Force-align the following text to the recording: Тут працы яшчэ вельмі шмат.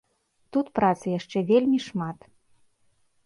Тут 0.55 0.69
працы 0.77 1.05
яшчэ 1.19 1.37
вельмі 1.51 1.79
шмат. 1.87 2.19